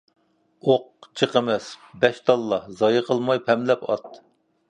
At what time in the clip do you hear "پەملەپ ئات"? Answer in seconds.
3.51-4.21